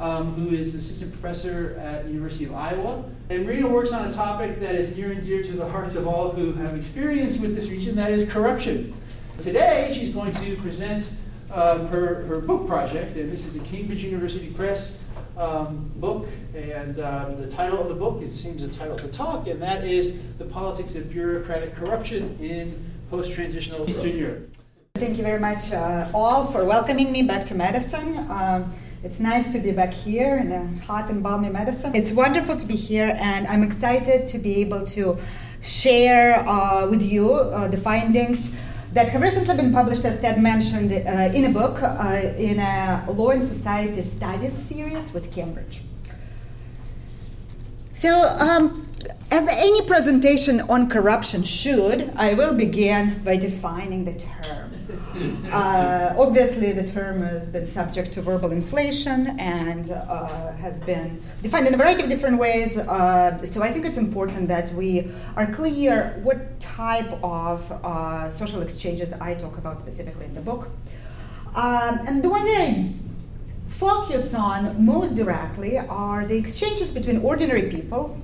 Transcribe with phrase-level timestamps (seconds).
[0.00, 3.04] um, who is assistant professor at University of Iowa.
[3.28, 6.08] And Marina works on a topic that is near and dear to the hearts of
[6.08, 8.94] all who have experience with this region, that is corruption.
[9.42, 11.12] Today, she's going to present
[11.52, 16.98] um, her, her book project, and this is a Cambridge University Press um, book, and
[17.00, 19.46] um, the title of the book is the same as the title of the talk,
[19.46, 24.56] and that is The Politics of Bureaucratic Corruption in Post Transitional Eastern Europe.
[24.94, 28.18] Thank you very much, uh, all, for welcoming me back to Madison.
[28.30, 31.94] Um, it's nice to be back here in a hot and balmy Madison.
[31.94, 35.18] It's wonderful to be here, and I'm excited to be able to
[35.62, 38.50] share uh, with you uh, the findings
[38.92, 43.06] that have recently been published, as Ted mentioned, uh, in a book uh, in a
[43.10, 45.80] Law and Society Studies series with Cambridge.
[47.90, 48.86] So, um,
[49.30, 54.59] as any presentation on corruption should, I will begin by defining the term.
[55.50, 61.66] Uh, obviously, the term has been subject to verbal inflation and uh, has been defined
[61.66, 62.76] in a variety of different ways.
[62.76, 68.62] Uh, so, I think it's important that we are clear what type of uh, social
[68.62, 70.68] exchanges I talk about specifically in the book.
[71.54, 72.92] Um, and the ones that I
[73.66, 78.16] focus on most directly are the exchanges between ordinary people,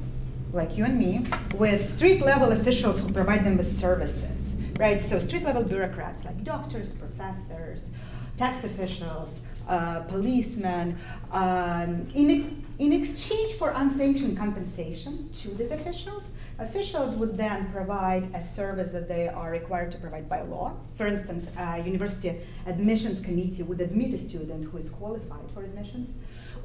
[0.53, 1.27] like you and me,
[1.57, 4.36] with street level officials who provide them with services
[4.79, 5.03] right?
[5.03, 7.93] So street level bureaucrats like doctors, professors,
[8.37, 10.99] tax officials, uh, policemen,
[11.33, 18.45] um, in, in exchange for unsanctioned compensation to these officials, officials would then provide a
[18.45, 20.75] service that they are required to provide by law.
[20.95, 26.13] For instance, a university admissions committee would admit a student who is qualified for admissions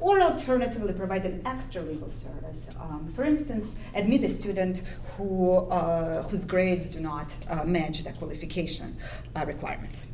[0.02, 2.68] or alternatively provide an extra legal service.
[2.80, 4.82] Um, for instance, admit a student
[5.16, 8.96] who, uh, whose grades do not uh, match the qualification
[9.36, 10.08] uh, requirements.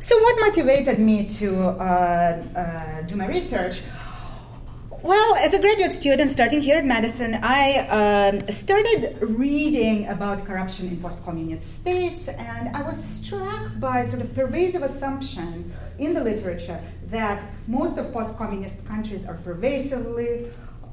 [0.00, 3.82] So, what motivated me to uh, uh, do my research?
[5.02, 10.88] Well, as a graduate student starting here at Madison, I um, started reading about corruption
[10.88, 16.24] in post communist states, and I was struck by sort of pervasive assumption in the
[16.24, 20.48] literature that most of post-communist countries are pervasively,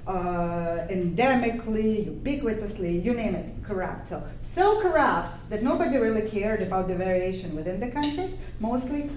[0.07, 4.07] uh, endemically, ubiquitously, you name it, corrupt.
[4.07, 8.37] So, so corrupt that nobody really cared about the variation within the countries.
[8.59, 9.09] Mostly,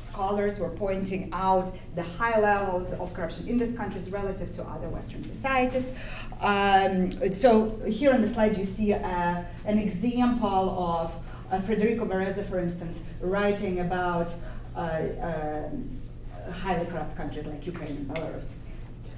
[0.00, 4.88] scholars were pointing out the high levels of corruption in these countries relative to other
[4.88, 5.92] Western societies.
[6.40, 11.14] Um, so, here on the slide, you see uh, an example of
[11.50, 14.32] uh, Federico Varese, for instance, writing about.
[14.76, 15.97] Uh, um,
[16.50, 18.56] highly corrupt countries like Ukraine and Belarus.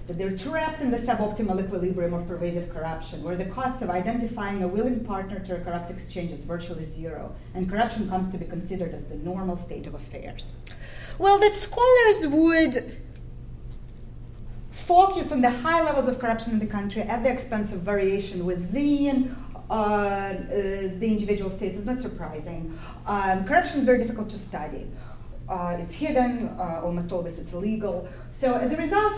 [0.06, 4.62] That they're trapped in the suboptimal equilibrium of pervasive corruption, where the cost of identifying
[4.62, 8.44] a willing partner to a corrupt exchange is virtually zero, and corruption comes to be
[8.44, 10.52] considered as the normal state of affairs.
[11.18, 12.96] Well, that scholars would
[14.70, 18.44] focus on the high levels of corruption in the country at the expense of variation
[18.44, 19.36] within
[19.70, 20.36] uh, uh,
[20.98, 22.76] the individual states is not surprising.
[23.06, 24.88] Um, corruption is very difficult to study.
[25.50, 28.08] Uh, it's hidden, uh, almost always it's illegal.
[28.30, 29.14] So as a result,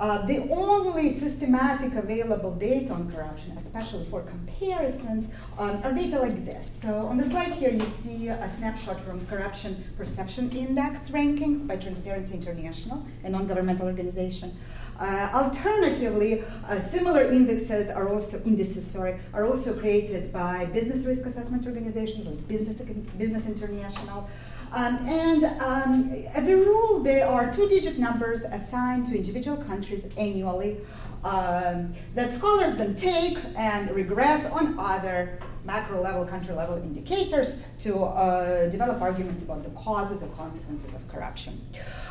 [0.00, 6.44] uh, the only systematic available data on corruption, especially for comparisons, um, are data like
[6.44, 6.80] this.
[6.82, 11.76] So on the slide here, you see a snapshot from Corruption Perception Index rankings by
[11.76, 14.56] Transparency International, a non-governmental organization.
[14.98, 21.26] Uh, alternatively, uh, similar indexes are also indices, sorry, are also created by business risk
[21.26, 22.80] assessment organizations like Business
[23.18, 24.28] Business International.
[24.72, 30.06] Um, and um, as a rule, there are two digit numbers assigned to individual countries
[30.16, 30.78] annually
[31.24, 37.98] um, that scholars then take and regress on other macro level, country level indicators to
[37.98, 41.60] uh, develop arguments about the causes and consequences of corruption.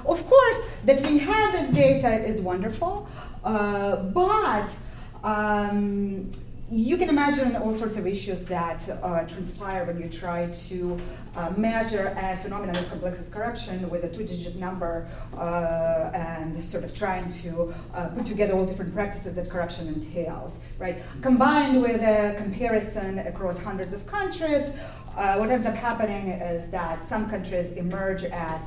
[0.05, 3.09] Of course, that we have this data is wonderful,
[3.43, 4.75] uh, but
[5.23, 6.29] um,
[6.71, 10.99] you can imagine all sorts of issues that uh, transpire when you try to
[11.35, 16.63] uh, measure a phenomenon as complex as corruption with a two digit number uh, and
[16.63, 21.01] sort of trying to uh, put together all different practices that corruption entails, right?
[21.21, 24.73] Combined with a comparison across hundreds of countries,
[25.17, 28.61] uh, what ends up happening is that some countries emerge as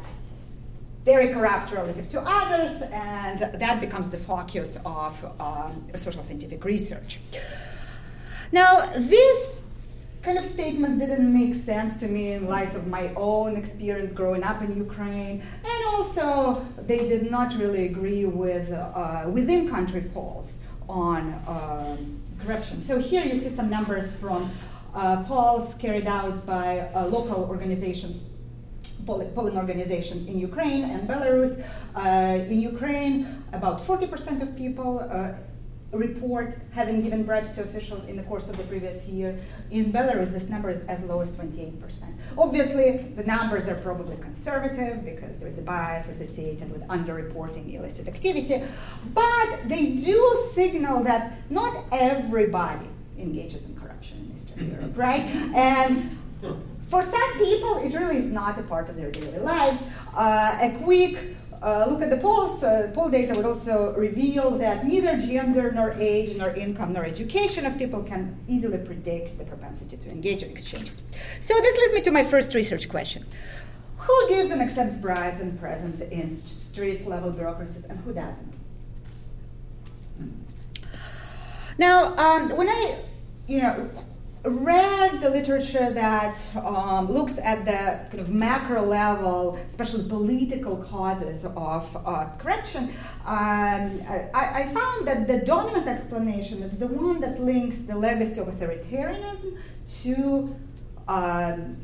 [1.05, 7.19] very corrupt relative to others, and that becomes the focus of um, social scientific research.
[8.53, 9.65] Now, these
[10.21, 14.45] kind of statements didn't make sense to me in light of my own experience growing
[14.45, 20.63] up in Ukraine, and also they did not really agree with uh, within country polls
[20.89, 22.83] on um, corruption.
[22.83, 24.51] So here you see some numbers from
[24.95, 28.25] uh, polls carried out by uh, local organizations
[29.07, 31.61] polling organizations in Ukraine and Belarus.
[31.97, 35.33] Uh, in Ukraine, about 40% of people uh,
[35.93, 39.39] report having given bribes to officials in the course of the previous year.
[39.71, 42.05] In Belarus, this number is as low as 28%.
[42.39, 48.09] Obviously, the numbers are probably conservative because there is a bias associated with underreporting illicit
[48.09, 48.63] activity,
[49.13, 52.87] but they do signal that not everybody
[53.19, 55.21] engages in corruption in Eastern Europe, right?
[55.55, 56.19] And
[56.89, 59.81] for some people, it really is not a part of their daily lives.
[60.15, 62.63] Uh, a quick uh, look at the polls.
[62.63, 67.65] Uh, poll data would also reveal that neither gender, nor age, nor income, nor education
[67.65, 71.03] of people can easily predict the propensity to engage in exchanges.
[71.41, 73.25] So this leads me to my first research question.
[73.99, 78.55] Who gives and accepts bribes and presents in street level bureaucracies and who doesn't?
[81.79, 82.97] Now, um, when I,
[83.47, 83.91] you know,
[84.45, 91.45] read the literature that um, looks at the kind of macro level, especially political causes
[91.45, 92.89] of uh, corruption,
[93.25, 98.41] um, I, I, found that the dominant explanation is the one that links the legacy
[98.41, 99.59] of authoritarianism
[100.03, 100.57] to
[101.07, 101.77] um,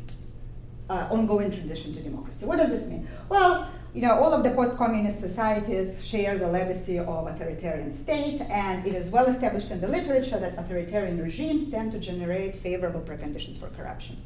[0.91, 2.45] uh, ongoing transition to democracy.
[2.45, 3.07] What does this mean?
[3.29, 8.87] Well, you know, all of the post-communist societies share the legacy of authoritarian state, and
[8.87, 13.58] it is well established in the literature that authoritarian regimes tend to generate favorable preconditions
[13.58, 14.20] for corruption.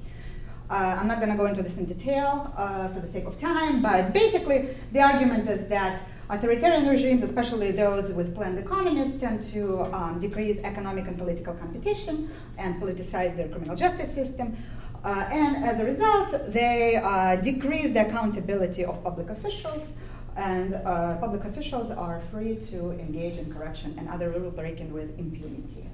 [0.68, 3.38] Uh, I'm not going to go into this in detail uh, for the sake of
[3.38, 9.42] time, but basically the argument is that authoritarian regimes, especially those with planned economies, tend
[9.42, 14.56] to um, decrease economic and political competition and politicize their criminal justice system.
[15.04, 19.96] Uh, and as a result, they uh, decrease the accountability of public officials,
[20.36, 25.18] and uh, public officials are free to engage in corruption and other rule breaking with
[25.18, 25.88] impunity.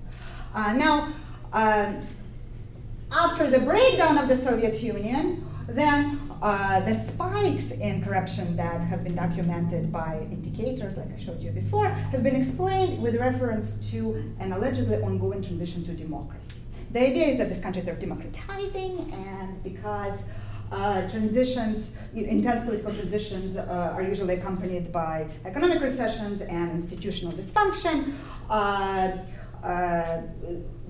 [0.54, 1.12] Uh, now,
[1.52, 2.04] um,
[3.10, 9.02] after the breakdown of the Soviet Union, then uh, the spikes in corruption that have
[9.02, 14.22] been documented by indicators, like I showed you before, have been explained with reference to
[14.38, 16.60] an allegedly ongoing transition to democracy.
[16.90, 20.24] The idea is that these countries are democratizing, and because
[20.72, 28.14] uh, transitions, intense political transitions, uh, are usually accompanied by economic recessions and institutional dysfunction,
[28.50, 29.12] uh,
[29.62, 30.22] uh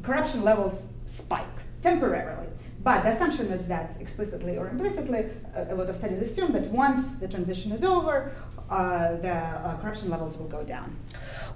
[0.02, 2.48] corruption levels spike temporarily.
[2.82, 6.66] But the assumption is that explicitly or implicitly, a, a lot of studies assume that
[6.68, 8.32] once the transition is over,
[8.70, 10.96] uh, the uh, corruption levels will go down.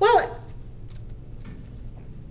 [0.01, 0.41] Well,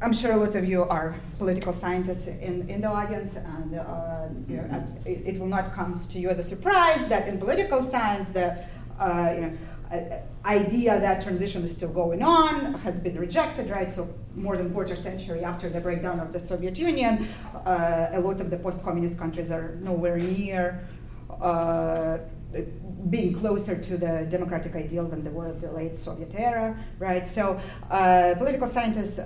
[0.04, 4.28] I'm sure a lot of you are political scientists in, in the audience, and uh,
[4.48, 7.84] you know, it, it, will not come to you as a surprise that in political
[7.84, 8.58] science, the
[9.00, 9.58] uh, you know,
[10.46, 13.92] idea that transition is still going on has been rejected, right?
[13.92, 17.28] So more than quarter century after the breakdown of the Soviet Union,
[17.66, 20.88] uh, a lot of the post-communist countries are nowhere near
[21.30, 22.18] uh,
[23.10, 27.26] being closer to the democratic ideal than they were in the late Soviet era, right?
[27.26, 29.24] So uh, political scientists uh,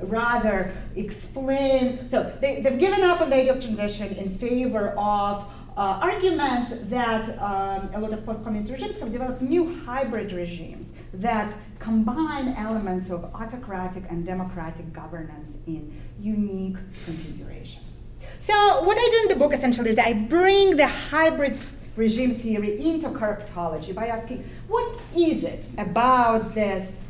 [0.00, 4.94] uh, rather explain, so they, have given up on the idea of transition in favor
[4.98, 10.94] of uh, arguments that um, a lot of post-communist regimes have developed new hybrid regimes
[11.12, 18.06] that combine elements of autocratic and democratic governance in unique configurations.
[18.40, 18.54] So
[18.84, 21.58] what I do in the book essentially is I bring the hybrid
[21.96, 27.00] regime theory into corruptology by asking what is it about this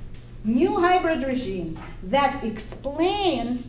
[0.44, 3.68] new hybrid regimes that explains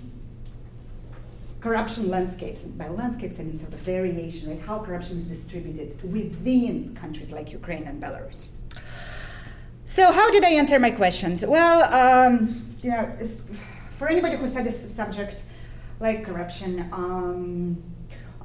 [1.62, 2.64] corruption landscapes.
[2.64, 4.60] And by landscapes, I mean sort of variation, right?
[4.60, 8.50] How corruption is distributed within countries like Ukraine and Belarus.
[9.86, 11.46] So, how did I answer my questions?
[11.46, 13.12] Well, um, you know,
[13.98, 15.44] for anybody who studies a subject
[16.00, 17.84] like corruption, um,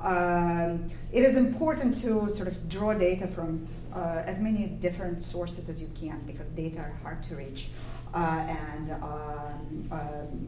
[0.02, 5.68] um, it is important to sort of draw data from uh, as many different sources
[5.68, 7.68] as you can because data are hard to reach.
[8.14, 9.98] Uh, and um, uh,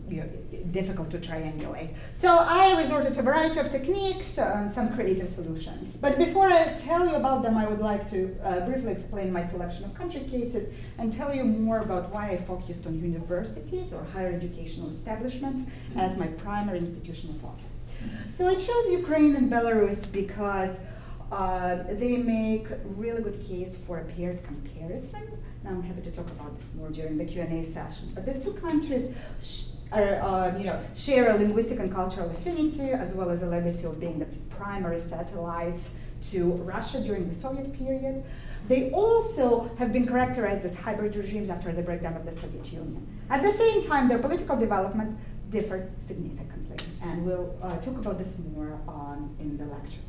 [0.09, 0.29] you know,
[0.71, 1.91] difficult to triangulate.
[2.15, 5.97] So I resorted to a variety of techniques and some creative solutions.
[5.97, 9.45] But before I tell you about them, I would like to uh, briefly explain my
[9.45, 14.03] selection of country cases and tell you more about why I focused on universities or
[14.15, 17.81] higher educational establishments as my primary institutional focus.
[18.31, 20.75] So I chose Ukraine and Belarus because
[21.31, 25.25] Uh, they make a really good case for a paired comparison.
[25.63, 28.07] Now I'm happy to talk about this more during the Q&A session.
[28.15, 29.05] But the two countries
[29.47, 29.65] sh-
[29.99, 33.85] are, uh, you know, share a linguistic and cultural affinity, as well as a legacy
[33.91, 35.83] of being the primary satellites
[36.31, 36.39] to
[36.75, 38.17] Russia during the Soviet period.
[38.73, 39.49] They also
[39.81, 43.03] have been characterized as hybrid regimes after the breakdown of the Soviet Union.
[43.35, 45.11] At the same time, their political development
[45.57, 48.79] differed significantly, and we'll uh, talk about this more
[49.41, 50.01] in the lecture.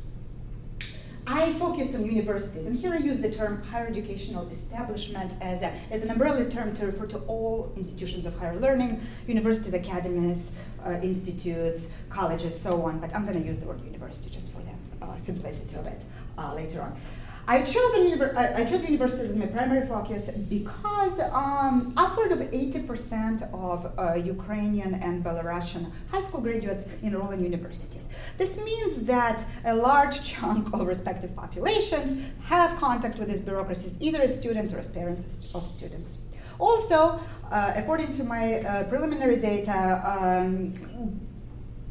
[1.26, 5.72] I focused on universities, and here I use the term higher educational establishments as, a,
[5.90, 10.92] as an umbrella term to refer to all institutions of higher learning, universities, academies, uh,
[11.02, 15.04] institutes, colleges, so on, but I'm going to use the word university just for the
[15.06, 16.02] uh, simplicity of it
[16.36, 16.98] uh, later on.
[17.50, 23.52] I chose, univer- I chose universities as my primary focus because um, upward of 80%
[23.52, 28.04] of uh, Ukrainian and Belarusian high school graduates enroll in universities.
[28.38, 34.22] This means that a large chunk of respective populations have contact with these bureaucracies, either
[34.22, 36.18] as students or as parents of students.
[36.60, 37.18] Also,
[37.50, 40.72] uh, according to my uh, preliminary data, um,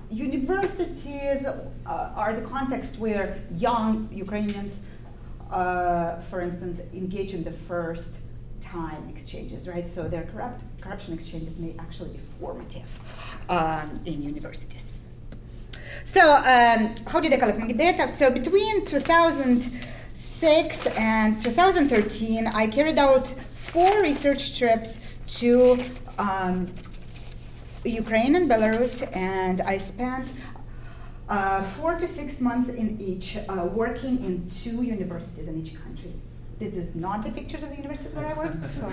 [0.09, 4.79] universities uh, are the context where young Ukrainians
[5.51, 8.19] uh, for instance, engage in the first
[8.61, 9.87] time exchanges, right?
[9.87, 12.87] So their corrupt, corruption exchanges may actually be formative
[13.49, 14.93] um, in universities.
[16.03, 18.13] So um, how did I collect my data?
[18.13, 24.99] So between 2006 and 2013, I carried out four research trips
[25.39, 25.77] to
[26.17, 26.67] um,
[27.83, 30.27] Ukraine and Belarus, and I spent
[31.29, 36.13] uh, four to six months in each, uh, working in two universities in each country.
[36.57, 38.91] This is not the pictures of the universities where I work for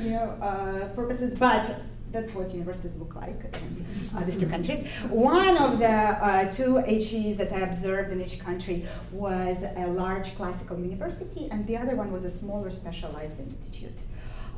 [0.00, 1.76] you know, uh, purposes, but
[2.12, 4.86] that's what universities look like in uh, these two countries.
[5.08, 10.34] One of the uh, two HEs that I observed in each country was a large
[10.36, 13.98] classical university, and the other one was a smaller specialized institute.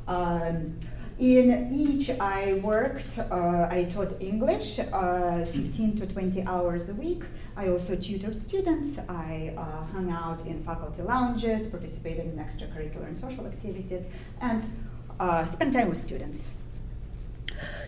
[0.07, 0.79] Um,
[1.19, 7.23] in each, I worked, uh, I taught English uh, 15 to 20 hours a week.
[7.57, 8.99] I also tutored students.
[9.09, 14.03] I uh, hung out in faculty lounges, participated in extracurricular and social activities,
[14.41, 14.65] and
[15.21, 16.49] uh, spent time with students.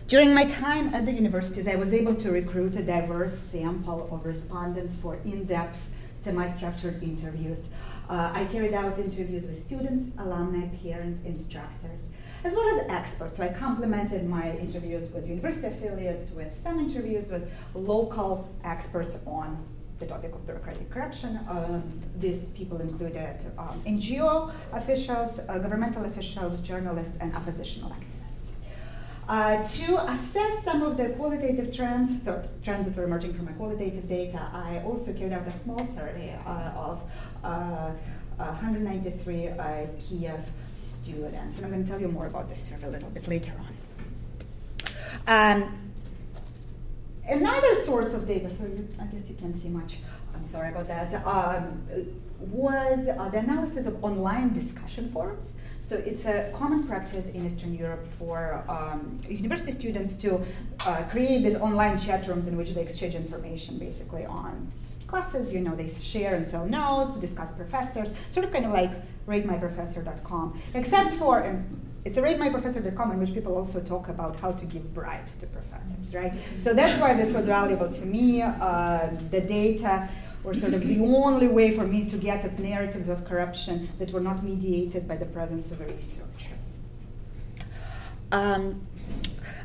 [0.07, 4.25] During my time at the universities, I was able to recruit a diverse sample of
[4.25, 5.89] respondents for in depth,
[6.21, 7.67] semi structured interviews.
[8.09, 12.11] Uh, I carried out interviews with students, alumni, parents, instructors
[12.43, 13.37] as well as experts.
[13.37, 19.65] So I complemented my interviews with university affiliates with some interviews with local experts on
[19.99, 21.39] the topic of bureaucratic corruption.
[21.49, 21.83] Um,
[22.19, 28.16] these people included um, NGO officials, uh, governmental officials, journalists, and oppositional activists.
[29.27, 33.51] Uh, to assess some of the qualitative trends, so trends that were emerging from my
[33.53, 37.01] qualitative data, I also carried out a small survey uh, of
[37.43, 37.91] uh,
[38.37, 40.39] 193 uh, Kiev
[40.73, 41.57] students.
[41.57, 43.73] And I'm going to tell you more about this survey a little bit later on.
[45.27, 45.91] Um,
[47.27, 49.97] another source of data, so you, I guess you can't see much,
[50.33, 51.83] I'm sorry about that, um,
[52.39, 55.57] was uh, the analysis of online discussion forums.
[55.87, 60.43] So it's a common practice in Eastern Europe for um, university students to
[60.85, 64.69] uh, create these online chat rooms in which they exchange information basically on
[65.07, 65.53] classes.
[65.53, 68.91] You know, they share and sell notes, discuss professors, sort of kind of like
[69.27, 71.63] ratemyprofessor.com, except for, and
[72.03, 76.13] it's a ratemyprofessor.com in which people also talk about how to give bribes to professors,
[76.13, 76.33] right?
[76.59, 78.41] So that's why this was valuable to me.
[78.41, 80.09] Uh, the data
[80.47, 84.13] were sort of the only way for me to get at narratives of corruption that
[84.13, 86.55] were not mediated by the presence of a researcher.
[88.31, 88.87] Um,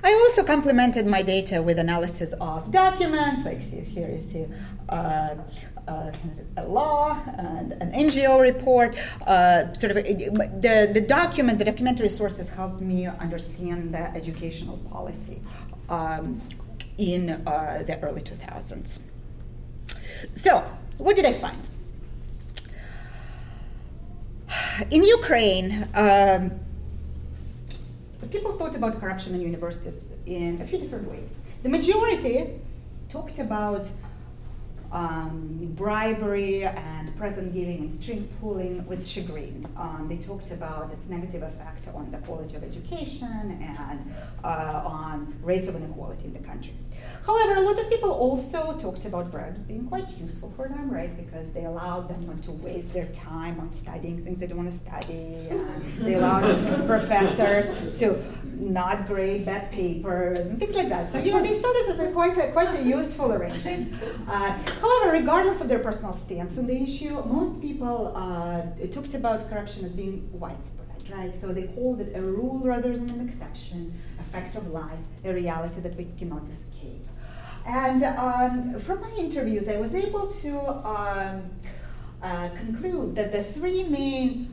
[0.02, 4.46] I also complemented my data with analysis of documents, like see here you see
[4.88, 5.36] uh,
[5.86, 6.10] uh,
[6.56, 8.96] a law and an NGO report.
[9.24, 15.40] Uh, sort of the, the document, the documentary sources helped me understand the educational policy
[15.88, 16.42] um,
[16.98, 19.11] in uh, the early 2000s.
[20.34, 20.64] So,
[20.98, 21.58] what did I find?
[24.90, 26.52] In Ukraine, um,
[28.30, 31.36] people thought about corruption in universities in a few different ways.
[31.62, 32.60] The majority
[33.08, 33.86] talked about
[34.92, 39.66] um, bribery and present giving and string pulling with chagrin.
[39.76, 44.14] Um, they talked about its negative effect on the quality of education and
[44.44, 46.74] uh, on rates of inequality in the country.
[47.26, 51.16] However, a lot of people also talked about bribes being quite useful for them, right?
[51.16, 54.72] Because they allowed them not to waste their time on studying things they don't want
[54.72, 55.48] to study.
[55.50, 58.16] And they allowed professors to
[58.62, 61.10] not grade bad papers and things like that.
[61.10, 63.92] So you know they saw this as a quite a, quite a useful arrangement.
[64.28, 69.48] Uh, however, regardless of their personal stance on the issue, most people uh, talked about
[69.48, 71.34] corruption as being widespread, right?
[71.34, 75.32] So they called it a rule rather than an exception, a fact of life, a
[75.32, 76.91] reality that we cannot escape.
[77.66, 81.50] And um, from my interviews, I was able to um,
[82.22, 84.52] uh, conclude that the three main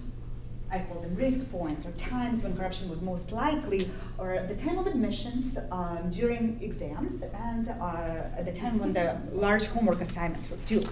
[0.71, 3.89] I call them risk points or times when corruption was most likely,
[4.19, 9.65] or the time of admissions, um, during exams, and uh, the time when the large
[9.65, 10.83] homework assignments were due.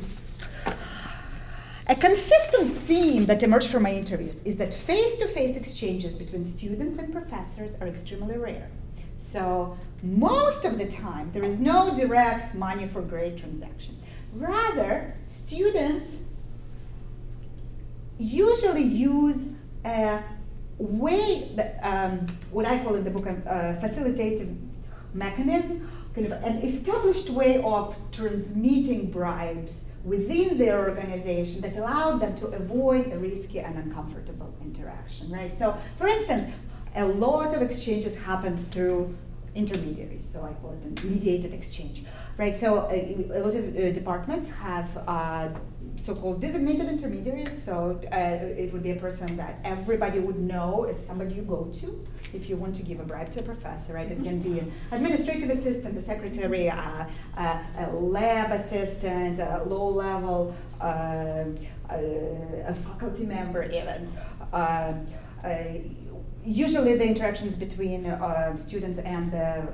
[1.90, 6.44] A consistent theme that emerged from my interviews is that face to face exchanges between
[6.44, 8.70] students and professors are extremely rare.
[9.18, 13.98] So, most of the time, there is no direct money for grade transaction.
[14.34, 16.24] Rather, students
[18.20, 19.50] usually use
[19.84, 20.24] a
[20.78, 24.56] way that um, what I call in the book a uh, facilitative
[25.14, 32.36] mechanism, kind of an established way of transmitting bribes within their organization that allowed them
[32.36, 35.54] to avoid a risky and uncomfortable interaction, right?
[35.54, 36.54] So, for instance,
[36.98, 39.16] a lot of exchanges happen through
[39.56, 42.04] intermediaries, so I call it a mediated exchange,
[42.38, 42.56] right?
[42.58, 45.50] So, a, a lot of uh, departments have uh,
[45.98, 47.62] so-called designated intermediaries.
[47.62, 51.66] So uh, it would be a person that everybody would know is somebody you go
[51.66, 54.10] to if you want to give a bribe to a professor, right?
[54.10, 57.06] It can be an administrative assistant, a secretary, uh,
[57.38, 61.46] uh, a lab assistant, a low-level, uh,
[61.90, 64.12] a faculty member, even.
[65.44, 65.74] Uh, uh,
[66.44, 68.06] usually, the interactions between
[68.58, 69.68] students and the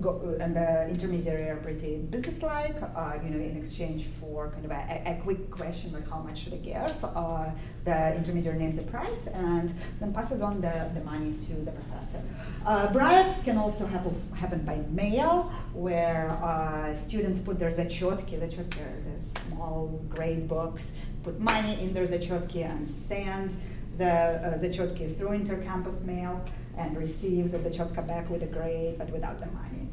[0.00, 4.70] go, and the intermediary are pretty businesslike, uh, you know, in exchange for kind of
[4.70, 7.50] a, a, quick question like how much should I give, uh,
[7.84, 12.22] the intermediary names a price and then passes on the, the money to the professor.
[12.64, 18.46] Uh, bribes can also happen, happen by mail, where uh, students put their zachotki are
[18.46, 23.54] the small gray books, put money in their zachotki and send
[23.98, 26.44] the uh, zachotki through intercampus mail
[26.76, 29.88] and receive the zachotka back with a grade but without the money.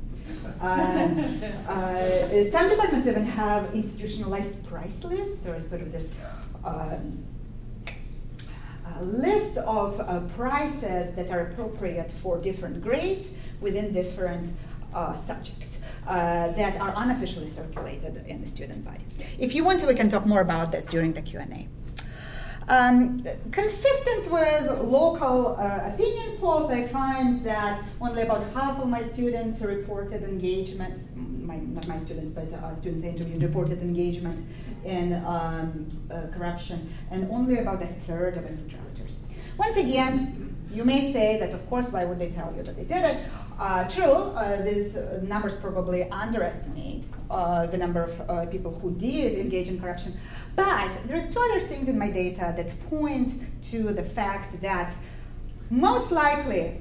[0.62, 6.14] Um, uh, some departments even have institutionalized price lists, or sort of this
[6.64, 7.24] um,
[9.02, 14.52] list of uh, prices that are appropriate for different grades within different
[14.94, 15.78] uh, subjects.
[16.08, 19.06] Uh, that are unofficially circulated in the student body.
[19.38, 21.68] If you want to, we can talk more about this during the Q&A.
[22.70, 29.02] Um, consistent with local uh, opinion polls, I find that only about half of my
[29.02, 34.48] students reported engagement, my, not my students, but uh, students interviewed reported engagement
[34.86, 39.22] in um, uh, corruption, and only about a third of instructors.
[39.58, 42.84] Once again, you may say that, of course, why would they tell you that they
[42.84, 43.18] did it?
[43.60, 49.38] Uh, true, uh, these numbers probably underestimate uh, the number of uh, people who did
[49.38, 50.18] engage in corruption.
[50.56, 53.34] But there's two other things in my data that point
[53.72, 54.94] to the fact that
[55.70, 56.78] most likely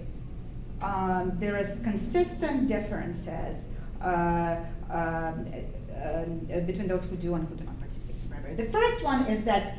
[0.80, 3.68] um, there is consistent differences
[4.00, 4.56] uh,
[4.90, 5.46] um,
[5.92, 8.54] uh, between those who do and who do not participate in bribery.
[8.54, 9.78] The first one is that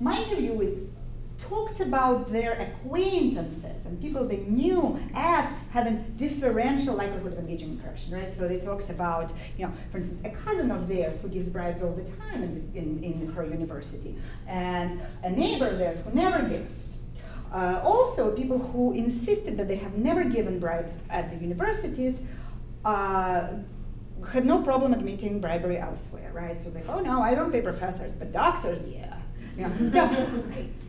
[0.00, 0.78] my interview is
[1.38, 7.80] talked about their acquaintances and people they knew as having differential likelihood of engaging in
[7.80, 8.32] corruption, right?
[8.32, 11.82] So they talked about, you know, for instance, a cousin of theirs who gives bribes
[11.82, 14.16] all the time in, in, in her university,
[14.46, 16.98] and a neighbor of theirs who never gives.
[17.52, 22.22] Uh, also, people who insisted that they have never given bribes at the universities
[22.84, 23.48] uh,
[24.32, 26.60] had no problem admitting bribery elsewhere, right?
[26.60, 29.16] So they, oh no, I don't pay professors, but doctors, yeah.
[29.56, 29.70] yeah.
[29.88, 30.26] So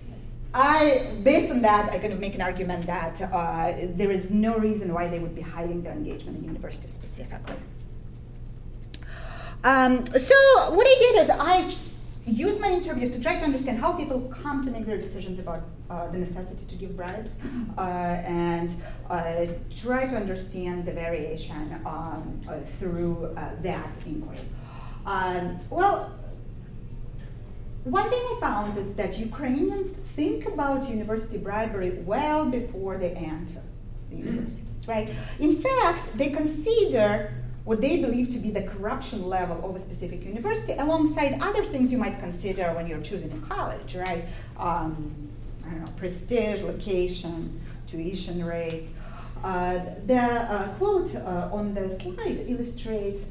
[0.55, 4.57] I, based on that, I kind of make an argument that uh, there is no
[4.57, 7.57] reason why they would be hiding their engagement in university specifically.
[9.65, 10.35] Um, so
[10.73, 11.75] what I did is I
[12.25, 15.63] used my interviews to try to understand how people come to make their decisions about
[15.89, 17.37] uh, the necessity to give bribes
[17.77, 18.73] uh, and
[19.09, 24.39] uh, try to understand the variation um, uh, through uh, that inquiry.
[25.05, 26.11] Um, well,
[27.85, 33.61] one thing I found is that Ukrainians think about university bribery well before they enter
[34.09, 34.25] the mm.
[34.25, 35.07] universities, right?
[35.39, 37.31] In fact, they consider
[37.63, 41.91] what they believe to be the corruption level of a specific university alongside other things
[41.91, 44.25] you might consider when you're choosing a college, right?
[44.57, 45.29] Um,
[45.65, 48.95] I don't know, prestige, location, tuition rates.
[49.43, 53.29] Uh, the uh, quote uh, on the slide illustrates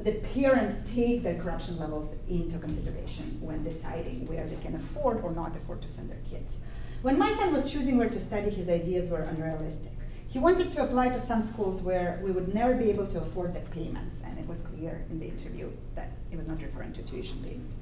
[0.00, 5.32] that parents take their corruption levels into consideration when deciding where they can afford or
[5.32, 6.58] not afford to send their kids.
[7.02, 9.92] When my son was choosing where to study, his ideas were unrealistic.
[10.28, 13.54] He wanted to apply to some schools where we would never be able to afford
[13.54, 17.02] the payments, and it was clear in the interview that he was not referring to
[17.02, 17.74] tuition payments.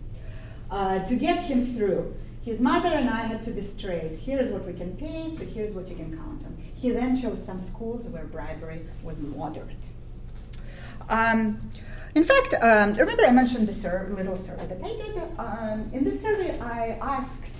[0.70, 4.18] Uh, to get him through, his mother and I had to be straight.
[4.18, 6.56] Here's what we can pay, so here's what you can count on.
[6.74, 9.88] He then chose some schools where bribery was moderate.
[11.08, 11.70] Um,
[12.14, 15.38] in fact, um, remember I mentioned the sur- little survey that I did?
[15.38, 17.50] Um, in this survey, I asked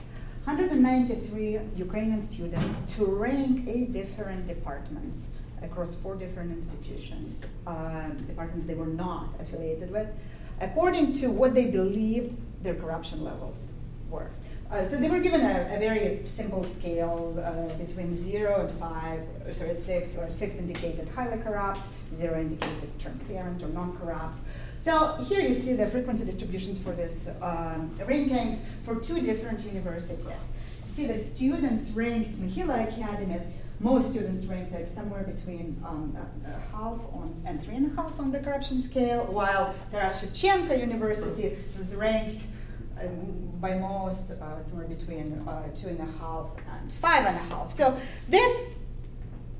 [0.44, 5.28] 193 Ukrainian students to rank eight different departments
[5.62, 10.08] across four different institutions, uh, departments they were not affiliated with,
[10.60, 13.72] according to what they believed their corruption levels
[14.10, 14.30] were.
[14.70, 19.20] Uh, so they were given a, a very simple scale uh, between zero and five,
[19.52, 21.80] sorry, six, or six indicated highly corrupt,
[22.14, 24.38] zero indicated transparent or non-corrupt.
[24.78, 30.52] So here you see the frequency distributions for this um, rankings for two different universities.
[30.82, 33.40] You see that students ranked Mohyla Academy,
[33.80, 37.96] most students ranked at somewhere between um, a, a half on, and three and a
[37.96, 42.44] half on the corruption scale, while Taras Shevchenko University was ranked
[43.00, 47.54] um, by most uh, somewhere between uh, two and a half and five and a
[47.54, 47.72] half.
[47.72, 48.60] So this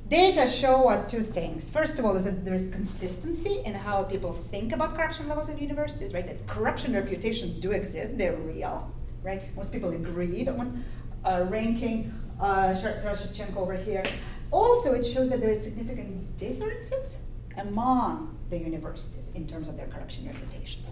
[0.09, 1.71] data show us two things.
[1.71, 5.49] First of all, is that there is consistency in how people think about corruption levels
[5.49, 6.27] in universities, right?
[6.27, 9.55] That corruption reputations do exist, they're real, right?
[9.57, 10.85] Most people agreed on
[11.25, 14.03] uh, ranking uh, Shevchenko over here.
[14.51, 17.19] Also, it shows that there is significant differences
[17.57, 20.91] among the universities in terms of their corruption reputations.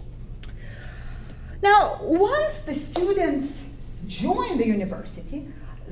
[1.61, 3.69] Now, once the students
[4.07, 5.47] join the university,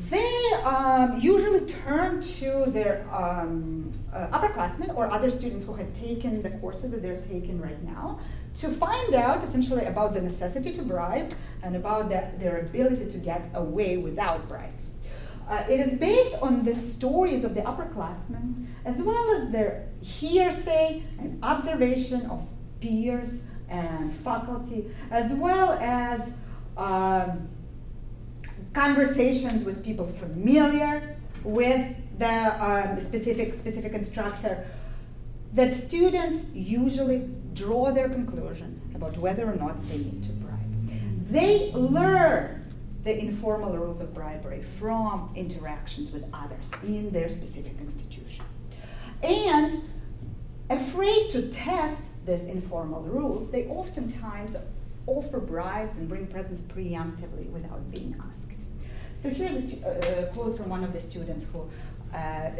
[0.10, 6.42] they um, usually turn to their um, uh, upperclassmen or other students who had taken
[6.42, 8.20] the courses that they're taking right now
[8.56, 13.18] to find out essentially about the necessity to bribe and about the, their ability to
[13.18, 14.92] get away without bribes.
[15.48, 21.04] Uh, it is based on the stories of the upperclassmen as well as their hearsay
[21.20, 22.48] and observation of
[22.80, 26.34] peers and faculty, as well as
[26.76, 27.48] um,
[28.74, 34.66] conversations with people familiar with the um, specific, specific instructor,
[35.54, 41.28] that students usually draw their conclusion about whether or not they need to bribe.
[41.28, 42.72] They learn
[43.04, 48.46] the informal rules of bribery from interactions with others in their specific institution.
[49.24, 49.82] And
[50.70, 54.56] afraid to test these informal rules, they oftentimes
[55.08, 58.01] offer bribes and bring presents preemptively without being.
[59.22, 61.70] So here's a, stu- uh, quote from one of the students who
[62.12, 62.52] uh, uh,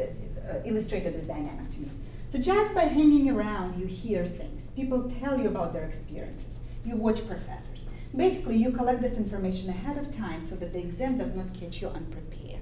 [0.64, 1.90] illustrated this dynamic to me.
[2.30, 4.70] So just by hanging around, you hear things.
[4.76, 6.60] People tell you about their experiences.
[6.86, 7.86] You watch professors.
[8.16, 11.82] Basically, you collect this information ahead of time so that the exam does not catch
[11.82, 12.62] you unprepared.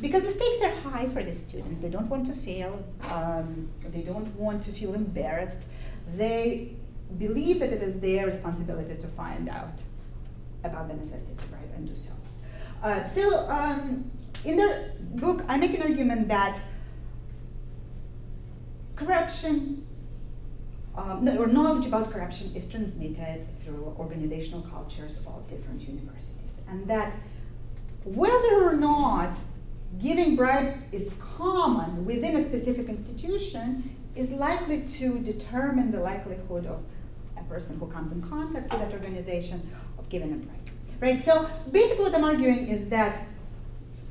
[0.00, 1.80] Because the stakes are high for the students.
[1.80, 2.82] They don't want to fail.
[3.10, 5.64] Um, they don't want to feel embarrassed.
[6.16, 6.76] They
[7.18, 9.82] believe that it is their responsibility to find out
[10.64, 12.14] about the necessity to bribe and do so.
[12.84, 14.10] Uh, so um,
[14.44, 16.60] in the book, I make an argument that
[18.94, 19.86] corruption
[20.94, 27.14] um, or knowledge about corruption is transmitted through organizational cultures of different universities, and that
[28.04, 29.34] whether or not
[29.98, 36.82] giving bribes is common within a specific institution is likely to determine the likelihood of
[37.38, 40.63] a person who comes in contact with that organization of giving a bribe.
[41.00, 41.20] Right?
[41.20, 43.18] So basically what I'm arguing is that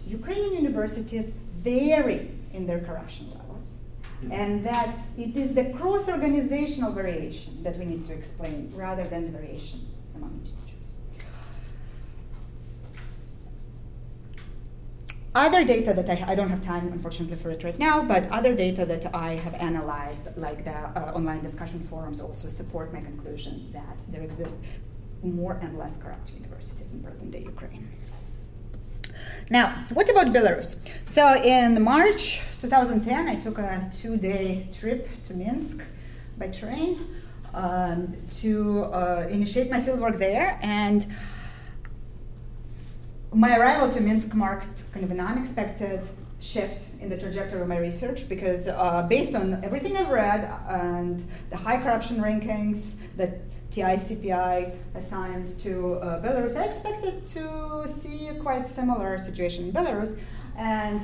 [0.07, 3.79] Ukrainian universities vary in their corruption levels.
[4.31, 9.25] And that it is the cross organizational variation that we need to explain rather than
[9.25, 10.63] the variation among individuals.
[15.35, 18.53] Other data that I, I, don't have time, unfortunately, for it right now, but other
[18.55, 23.71] data that I have analyzed, like the uh, online discussion forums, also support my conclusion
[23.73, 24.59] that there exists
[25.23, 27.87] more and less corrupt universities in present day Ukraine.
[29.49, 30.75] Now, what about Belarus?
[31.05, 35.83] So, in March 2010, I took a two day trip to Minsk
[36.37, 37.05] by train
[37.53, 40.59] um, to uh, initiate my fieldwork there.
[40.61, 41.05] And
[43.33, 46.01] my arrival to Minsk marked kind of an unexpected
[46.39, 51.25] shift in the trajectory of my research because, uh, based on everything I've read and
[51.49, 53.39] the high corruption rankings that
[53.73, 60.19] TI-CPI assigns to uh, Belarus, I expected to see a quite similar situation in Belarus,
[60.55, 61.01] and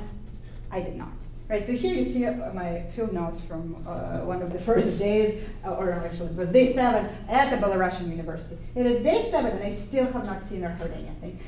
[0.70, 1.26] I did not.
[1.48, 5.00] Right, so here you see uh, my field notes from uh, one of the first
[5.00, 8.56] days, uh, or actually it was day seven at the Belarusian university.
[8.76, 11.40] It is day seven, and I still have not seen or heard anything.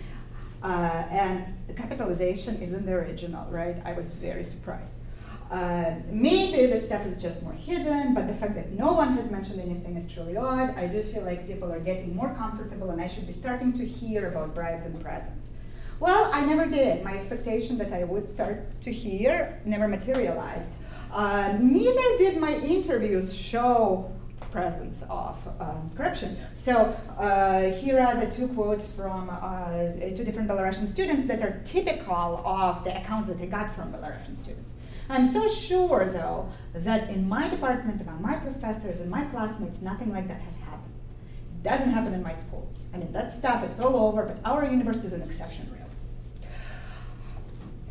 [0.61, 3.77] Uh, and the capitalization isn't the original, right?
[3.85, 5.02] I was very surprised.
[5.53, 9.31] Uh, maybe the stuff is just more hidden, but the fact that no one has
[9.31, 10.75] mentioned anything is truly odd.
[10.79, 13.85] I do feel like people are getting more comfortable, and I should be starting to
[13.85, 15.51] hear about bribes and presents.
[16.01, 17.05] Well, I never did.
[17.05, 20.73] My expectation that I would start to hear never materialized.
[21.13, 24.11] Uh, neither did my interviews show
[24.51, 26.39] presence of uh, corruption.
[26.55, 31.61] So uh, here are the two quotes from uh, two different Belarusian students that are
[31.65, 34.72] typical of the accounts that I got from Belarusian students.
[35.13, 40.11] I'm so sure, though, that in my department, among my professors and my classmates, nothing
[40.11, 40.95] like that has happened.
[41.57, 42.73] It doesn't happen in my school.
[42.95, 46.49] I mean, that stuff, it's all over, but our university is an exception, really.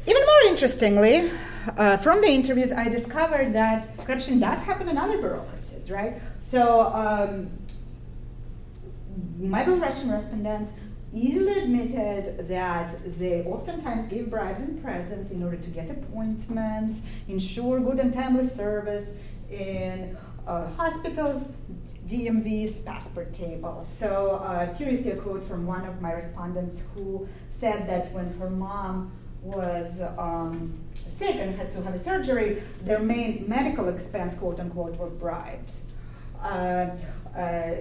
[0.07, 1.31] Even more interestingly,
[1.77, 6.19] uh, from the interviews, I discovered that corruption does happen in other bureaucracies, right?
[6.39, 7.51] So, um,
[9.37, 10.73] my Belarusian respondents
[11.13, 17.79] easily admitted that they oftentimes give bribes and presents in order to get appointments, ensure
[17.79, 19.15] good and timely service
[19.49, 21.51] in uh, hospitals,
[22.07, 23.87] DMVs, passport tables.
[23.87, 28.49] So, uh, curiously, a quote from one of my respondents who said that when her
[28.49, 34.59] mom was um, sick and had to have a surgery, their main medical expense, quote
[34.59, 35.85] unquote, were bribes.
[36.41, 36.89] Uh,
[37.35, 37.71] uh,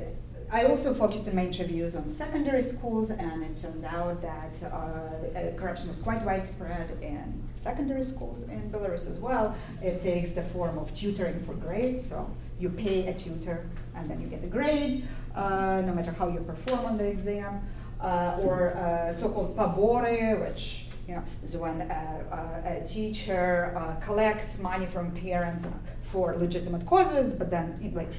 [0.52, 4.66] I also focused in my interviews on secondary schools, and it turned out that uh,
[4.66, 9.54] uh, corruption was quite widespread in secondary schools in Belarus as well.
[9.80, 14.20] It takes the form of tutoring for grades, so you pay a tutor and then
[14.20, 17.62] you get a grade, uh, no matter how you perform on the exam,
[18.00, 24.86] uh, or uh, so-called pabore, which you know, is when uh, a teacher collects money
[24.86, 25.64] from parents
[26.02, 28.10] for legitimate causes, but then like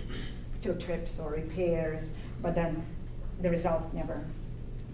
[0.62, 2.86] field trips or repairs, but then
[3.41, 4.25] the results never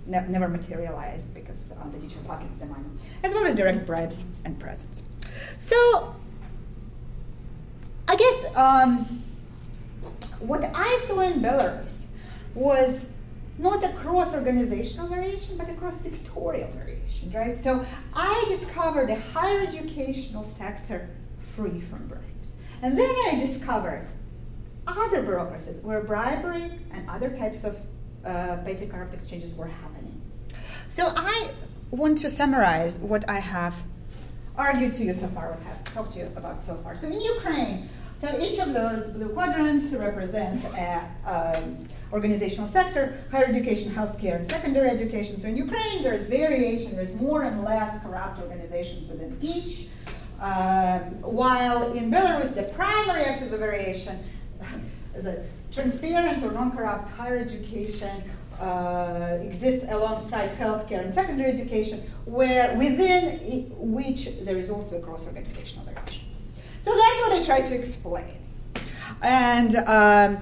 [0.08, 2.86] ne- never materialize because uh, the teacher pockets the money,
[3.24, 5.04] as well as direct bribes and presents.
[5.58, 6.16] So,
[8.08, 9.06] I guess um,
[10.40, 12.06] what I saw in Belarus
[12.56, 13.12] was
[13.58, 17.58] not a cross organizational variation, but a cross sectorial variation, right?
[17.58, 22.24] So, I discovered a higher educational sector free from bribes.
[22.82, 24.08] And then I discovered
[24.88, 27.78] other bureaucracies where bribery and other types of
[28.26, 30.22] uh, petty corrupt exchanges were happening.
[30.88, 31.50] So I
[31.92, 33.84] want to summarize what I have
[34.58, 36.96] argued to you so far, what I have talked to you about so far.
[36.96, 41.78] So in Ukraine, so each of those blue quadrants represents a um,
[42.12, 45.40] organizational sector, higher education, healthcare, and secondary education.
[45.40, 49.88] So in Ukraine, there's variation, there's more and less corrupt organizations within each.
[50.40, 54.24] Uh, while in Belarus, the primary axis of variation
[55.18, 58.24] as a transparent or non-corrupt higher education
[58.62, 66.24] uh, exists alongside healthcare and secondary education, where within which there is also cross-organizational direction.
[66.82, 68.38] So that's what I try to explain.
[69.22, 70.40] And um,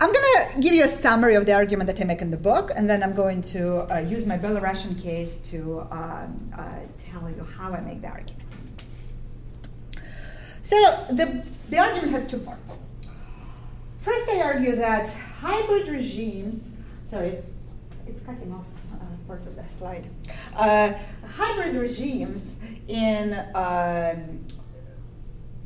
[0.00, 2.36] I'm going to give you a summary of the argument that I make in the
[2.36, 6.62] book, and then I'm going to uh, use my Belarusian case to um, uh,
[6.98, 8.44] tell you how I make the argument.
[10.62, 10.76] So
[11.10, 12.78] the, the argument has two parts.
[14.00, 16.72] First, I argue that hybrid regimes,
[17.04, 17.50] sorry, it's,
[18.06, 20.06] it's cutting off uh, part of the slide.
[20.56, 20.94] Uh,
[21.36, 22.56] hybrid regimes
[22.88, 24.42] in um,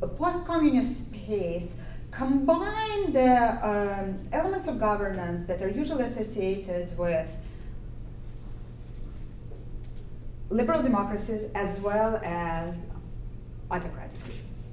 [0.01, 1.77] a post communist space
[2.11, 7.37] combine the um, elements of governance that are usually associated with
[10.49, 12.81] liberal democracies as well as
[13.71, 14.67] autocratic regimes.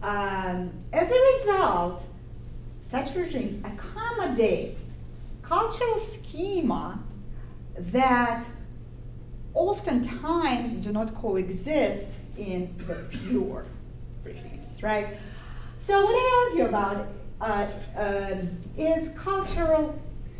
[0.00, 2.04] Um, as a result,
[2.84, 4.78] such regimes accommodate
[5.42, 6.98] cultural schema
[7.78, 8.44] that
[9.54, 13.64] oftentimes do not coexist in the pure
[14.22, 15.18] regimes, right?
[15.78, 17.06] So what I argue about
[17.40, 17.66] uh,
[17.98, 18.36] uh,
[18.76, 19.98] is cultural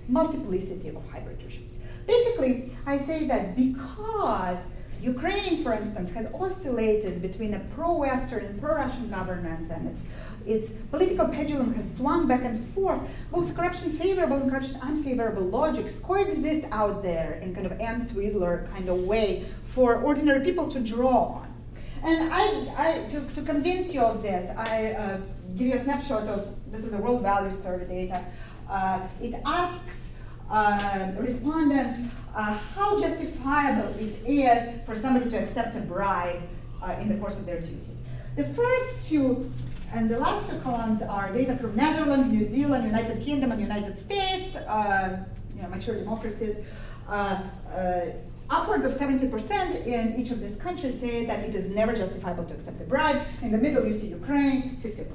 [0.08, 1.78] multiplicity of hybrid regimes.
[2.06, 4.68] Basically, I say that because
[5.00, 10.04] Ukraine, for instance, has oscillated between a pro-Western and pro-Russian governance and its
[10.46, 13.00] its political pendulum has swung back and forth.
[13.30, 18.70] Both corruption favorable and corruption unfavorable logics coexist out there in kind of Ann Swidler
[18.70, 21.54] kind of way for ordinary people to draw on.
[22.02, 22.44] And I,
[22.76, 25.20] I to, to convince you of this, I uh,
[25.56, 28.24] give you a snapshot of this is a World Values Survey data.
[28.68, 30.10] Uh, it asks
[30.50, 36.42] uh, respondents uh, how justifiable it is for somebody to accept a bribe
[36.82, 38.02] uh, in the course of their duties.
[38.36, 39.50] The first two
[39.92, 43.96] and the last two columns are data from Netherlands, New Zealand, United Kingdom, and United
[43.96, 46.60] States, uh, you know, mature democracies.
[47.08, 48.06] Uh, uh,
[48.50, 52.54] upwards of 70% in each of these countries say that it is never justifiable to
[52.54, 53.22] accept a bribe.
[53.42, 55.06] In the middle, you see Ukraine, 50%.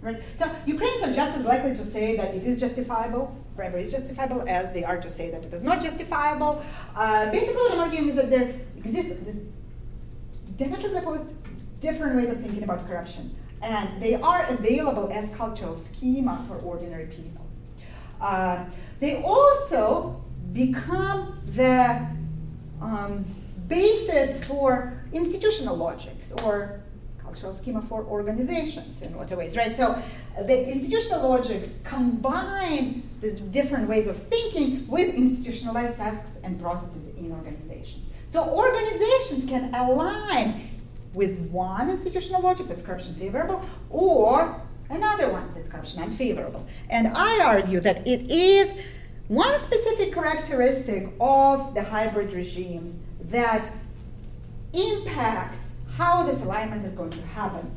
[0.00, 0.20] Right?
[0.34, 4.44] So Ukrainians are just as likely to say that it is justifiable, bribery is justifiable,
[4.48, 6.64] as they are to say that it is not justifiable.
[6.96, 9.42] Uh, basically, what I'm arguing is that there exists this
[10.56, 11.28] diametrically opposed
[11.80, 17.06] different ways of thinking about corruption, and they are available as cultural schema for ordinary
[17.06, 17.46] people.
[18.20, 18.64] Uh,
[19.00, 20.22] they also
[20.52, 22.06] become the
[22.80, 23.24] um,
[23.68, 26.80] basis for institutional logics or
[27.22, 29.74] cultural schema for organizations in what ways, right?
[29.74, 30.00] So
[30.36, 37.32] the institutional logics combine these different ways of thinking with institutionalized tasks and processes in
[37.32, 38.06] organizations.
[38.28, 40.71] So organizations can align
[41.14, 46.66] with one institutional logic that's corruption favorable or another one that's corruption unfavorable.
[46.88, 48.74] And I argue that it is
[49.28, 53.70] one specific characteristic of the hybrid regimes that
[54.72, 57.70] impacts how this alignment is going to happen.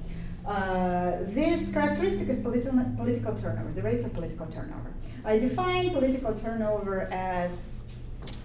[0.45, 4.93] Uh, this characteristic is political, political turnover, the rates of political turnover.
[5.25, 7.67] I define political turnover as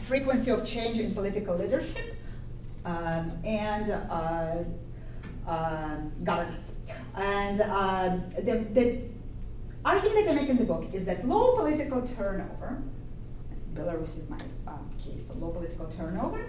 [0.00, 2.16] frequency of change in political leadership
[2.84, 4.64] um, and uh,
[5.46, 6.74] uh, governance.
[7.16, 8.98] And uh, the, the
[9.84, 12.82] argument I make in the book is that low political turnover,
[13.74, 16.44] Belarus is my uh, case, so low political turnover,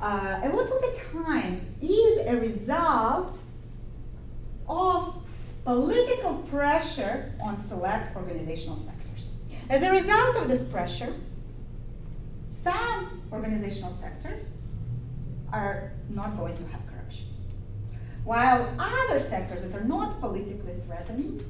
[0.00, 3.38] uh, a lot of the time is a result
[4.68, 5.22] of
[5.64, 9.32] political pressure on select organizational sectors.
[9.70, 11.14] As a result of this pressure,
[12.50, 14.54] some organizational sectors
[15.54, 17.26] are not going to have corruption.
[18.24, 21.40] While other sectors that are not politically threatening,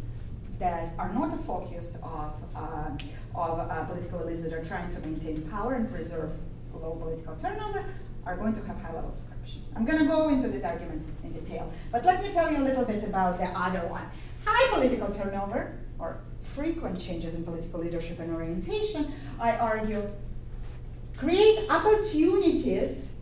[0.58, 2.90] that are not a focus of, uh,
[3.34, 6.32] of uh, political elites that are trying to maintain power and preserve
[6.72, 7.84] low political turnover,
[8.26, 9.62] are going to have high levels of corruption.
[9.74, 12.66] I'm going to go into this argument in detail, but let me tell you a
[12.68, 14.04] little bit about the other one.
[14.44, 20.06] High political turnover, or frequent changes in political leadership and orientation, I argue,
[21.16, 23.13] create opportunities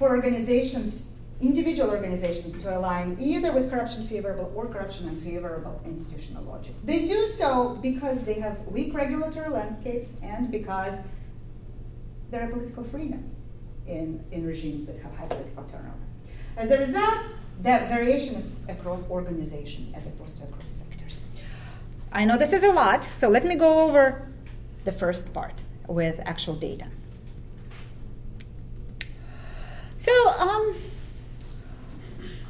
[0.00, 1.08] for organizations,
[1.42, 6.78] individual organizations, to align either with corruption favorable or corruption unfavorable institutional logics.
[6.78, 10.98] They do so because they have weak regulatory landscapes and because
[12.30, 13.40] there are political freedoms
[13.86, 16.06] in, in regimes that have high political turnover.
[16.56, 17.18] As a result,
[17.60, 21.20] that variation is across organizations as opposed to across sectors.
[22.10, 24.32] I know this is a lot, so let me go over
[24.86, 26.86] the first part with actual data.
[30.00, 30.74] So, um,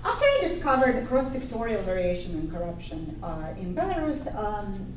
[0.04, 4.96] after I discovered the cross-sectorial variation in corruption uh, in Belarus, um,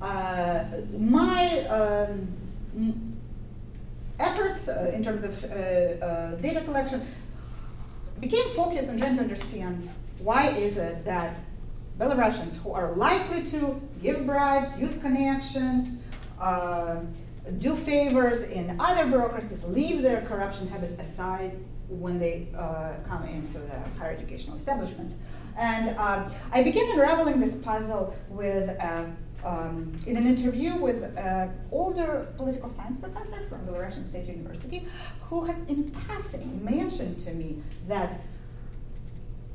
[0.00, 0.64] uh,
[0.96, 3.18] my um,
[4.18, 7.06] efforts uh, in terms of uh, uh, data collection
[8.20, 9.86] became focused on trying to understand
[10.20, 11.36] why is it that
[11.98, 15.98] Belarusians who are likely to give bribes, use connections,
[16.40, 17.00] uh,
[17.58, 21.52] do favors in other bureaucracies, leave their corruption habits aside
[21.88, 25.18] when they uh, come into the higher educational establishments.
[25.56, 28.76] And uh, I began unraveling this puzzle with
[29.44, 34.88] um, in an interview with an older political science professor from the Russian State University,
[35.28, 38.20] who has in passing mentioned to me that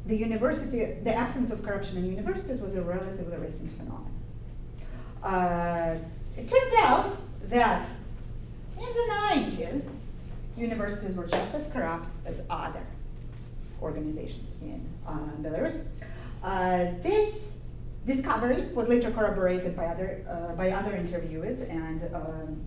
[0.06, 4.12] the university, the absence of corruption in universities was a relatively recent phenomenon.
[5.24, 5.98] Uh,
[6.38, 7.18] it turns out
[7.50, 7.88] that
[8.78, 10.04] in the 90s,
[10.56, 12.86] universities were just as corrupt as other
[13.82, 15.88] organizations in uh, Belarus.
[16.44, 17.56] Uh, this
[18.06, 22.62] discovery was later corroborated by other, uh, by other interviews and um,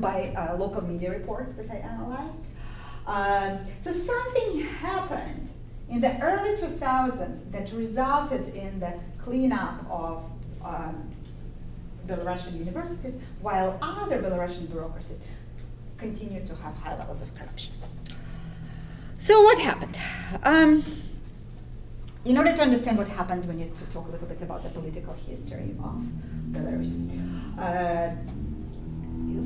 [0.00, 2.44] by uh, local media reports that I analyzed.
[3.06, 5.48] Uh, so something happened
[5.88, 10.24] in the early 2000s that resulted in the cleanup of
[10.64, 11.10] um,
[12.06, 15.20] Belarusian universities, while other Belarusian bureaucracies
[15.98, 17.74] continued to have high levels of corruption.
[19.18, 19.98] So what happened?
[20.42, 20.84] Um,
[22.24, 24.70] in order to understand what happened, we need to talk a little bit about the
[24.70, 26.02] political history of
[26.52, 26.92] Belarus.
[27.58, 28.14] Uh,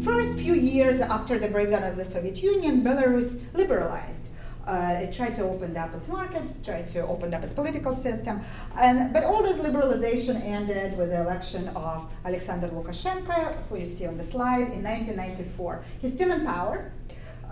[0.03, 4.28] first few years after the breakdown of the Soviet Union, Belarus liberalized.
[4.69, 8.41] Uh, it tried to open up its markets, tried to open up its political system,
[8.77, 14.07] and but all this liberalization ended with the election of Alexander Lukashenko, who you see
[14.07, 15.85] on the slide, in 1994.
[16.03, 16.93] He's still in power.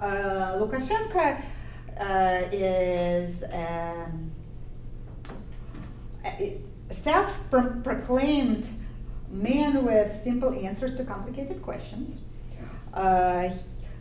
[0.01, 1.41] Uh, Lukashenko
[1.99, 3.43] uh, is.
[3.51, 4.31] Um,
[6.91, 8.69] self proclaimed
[9.31, 12.23] man with simple answers to complicated questions.
[12.95, 13.51] Uh,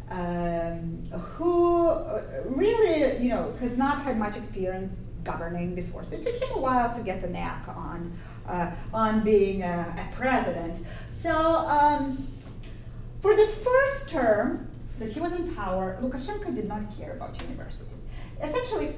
[0.10, 6.04] um, who uh, really, you know, has not had much experience governing before.
[6.04, 9.96] So it took him a while to get a knack on uh, on being a,
[9.98, 10.86] a president.
[11.12, 12.28] So um,
[13.20, 17.90] for the first term that he was in power, Lukashenko did not care about universities.
[18.42, 18.94] Essentially,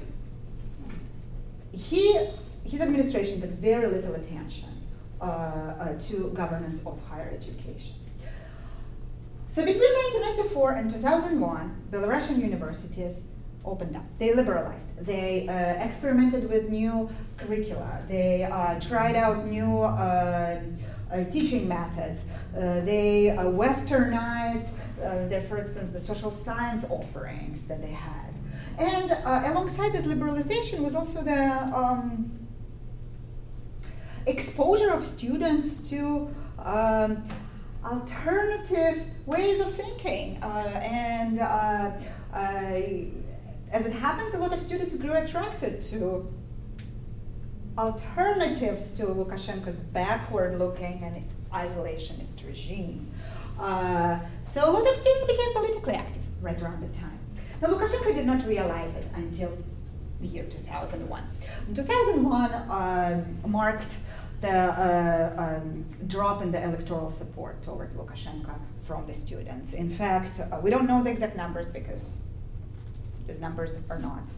[1.72, 2.26] he
[2.64, 4.68] his administration paid very little attention
[5.20, 7.96] uh, uh, to governance of higher education.
[9.58, 13.26] So between 1994 and 2001, Belarusian universities
[13.64, 14.04] opened up.
[14.20, 15.04] They liberalized.
[15.04, 18.04] They uh, experimented with new curricula.
[18.06, 20.60] They uh, tried out new uh,
[21.10, 22.28] uh teaching methods.
[22.56, 24.76] Uh, they uh, westernized
[25.28, 28.32] their, for instance, the social science offerings that they had.
[28.78, 29.10] And
[29.50, 32.30] alongside this liberalization was also the um,
[34.24, 37.24] exposure of students to um,
[37.84, 40.42] alternative ways of thinking.
[40.42, 41.90] Uh, and uh,
[43.72, 46.32] as it happens, a lot of students grew attracted to
[47.76, 53.10] alternatives to Lukashenko's backward looking and isolationist regime.
[53.58, 57.18] Uh, so a lot of students became politically active right around the time.
[57.60, 59.56] Now, Lukashenko did not realize it until
[60.20, 61.22] the year 2001.
[61.68, 63.96] In 2001 um, marked
[64.40, 69.72] the uh, um, drop in the electoral support towards Lukashenko from the students.
[69.72, 72.20] In fact, uh, we don't know the exact numbers because
[73.26, 74.30] these numbers are not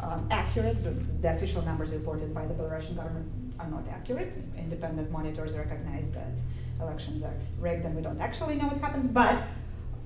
[0.00, 0.82] um, accurate.
[0.84, 3.26] The, the, official numbers reported by the Belarusian government
[3.58, 4.32] are not accurate.
[4.56, 6.32] Independent monitors recognize that
[6.80, 9.10] elections are rigged and we don't actually know what happens.
[9.10, 9.42] But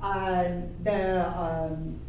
[0.03, 0.45] uh,
[0.83, 2.01] the um,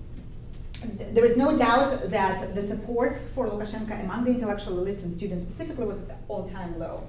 [1.14, 5.46] there is no doubt that the support for Lukashenko among the intellectual elites and students
[5.46, 7.04] specifically was at all-time low.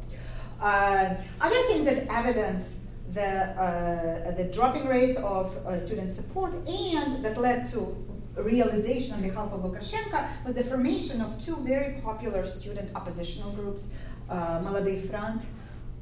[0.60, 7.26] Uh, other things that evidence the, uh, the dropping rate of uh, student support and
[7.26, 7.96] that led to
[8.38, 13.90] realization on behalf of Lukashenko was the formation of two very popular student oppositional groups,
[14.30, 15.44] uh, Молодой Front,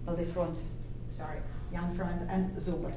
[0.06, 0.58] Молодой Front,
[1.10, 1.40] sorry,
[1.74, 2.94] Young Front, and Zubr.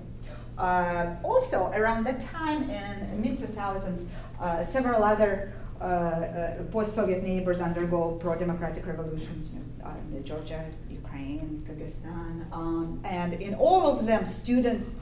[0.59, 4.09] Uh, also, around that time in mid 2000s,
[4.39, 5.56] uh, several other uh, uh,
[6.72, 9.52] post-Soviet neighbors undergo pro-democratic revolutions
[9.84, 14.96] uh, in Georgia, Ukraine, Kyrgyzstan, um, and in all of them, students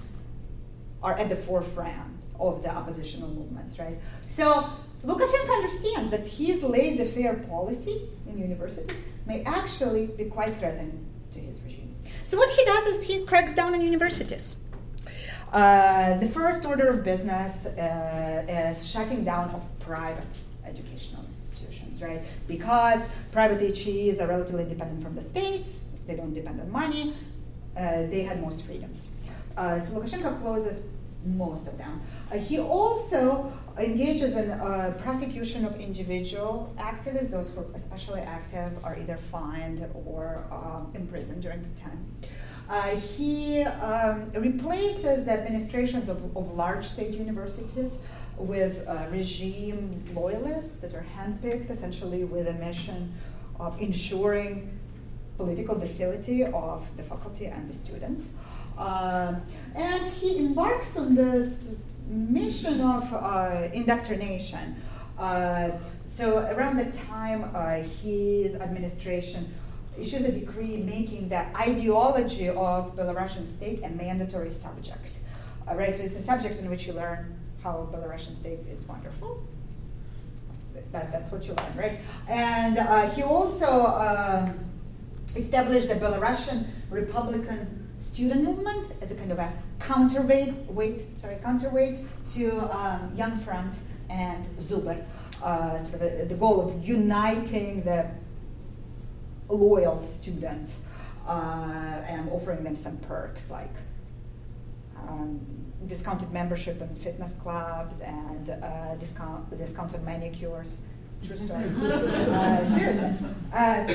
[1.01, 3.97] are at the forefront of the oppositional movements, right?
[4.21, 4.67] So
[5.03, 11.61] Lukashenko understands that his laissez-faire policy in universities may actually be quite threatening to his
[11.61, 11.95] regime.
[12.25, 14.57] So what he does is he cracks down on universities.
[15.53, 22.21] Uh, the first order of business uh, is shutting down of private educational institutions, right?
[22.47, 23.01] Because
[23.31, 25.67] private HEs are relatively dependent from the state,
[26.07, 27.13] they don't depend on money,
[27.77, 29.09] uh, they had most freedoms.
[29.57, 30.83] Uh, so Lukashenko closes
[31.25, 32.01] most of them.
[32.31, 37.31] Uh, he also engages in uh, prosecution of individual activists.
[37.31, 42.05] Those who are especially active are either fined or um, imprisoned during the time.
[42.67, 47.99] Uh, he um, replaces the administrations of, of, large state universities
[48.37, 53.13] with uh, regime loyalists that are handpicked essentially with a mission
[53.59, 54.77] of ensuring
[55.37, 58.29] political docility of the faculty and the students.
[58.77, 59.35] Uh,
[59.73, 61.71] and he embarks on this
[62.07, 64.75] mission of uh, indoctrination.
[65.17, 65.71] Uh,
[66.07, 69.53] so around the time uh, his administration
[69.97, 75.19] issues a decree making the ideology of Belarusian state a mandatory subject.
[75.67, 77.34] Uh, right, so it's a subject in which you learn
[77.65, 79.43] how Belarusian state is wonderful.
[80.91, 81.99] That, that's what you learn, right?
[82.29, 84.53] And uh, he also um,
[85.35, 91.97] established the Belarusian Republican student movement as a kind of a counterweight, weight, sorry, counterweight
[92.33, 92.45] to
[92.77, 93.77] um, Young Front
[94.09, 95.03] and Zubr.
[95.41, 98.05] Uh, sort of a, the goal of uniting the
[99.49, 100.85] loyal students
[101.27, 103.75] uh, and offering them some perks like
[104.97, 110.78] um, discounted membership in fitness clubs and uh, discount, discounted manicures.
[111.26, 111.64] True story.
[111.64, 113.12] uh, seriously.
[113.52, 113.94] Uh,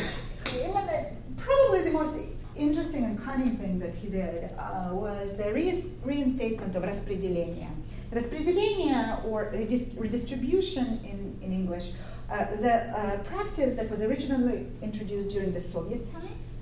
[1.38, 2.15] probably the most
[2.55, 7.69] interesting and cunning thing that he did uh, was the re- reinstatement of распределение.
[8.11, 9.51] Распределение, or
[9.97, 11.91] redistribution in, in English,
[12.32, 16.57] uh, the uh, practice that was originally introduced during the Soviet times.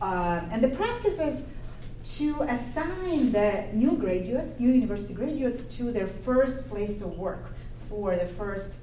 [0.00, 1.48] Uh, and the practice is
[2.03, 7.51] to assign the new graduates, new university graduates, to their first place of work
[7.87, 8.79] for the first